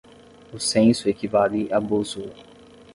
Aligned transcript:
O 0.51 0.57
censo 0.59 1.07
equivale 1.07 1.71
à 1.71 1.79
bússola 1.79 2.33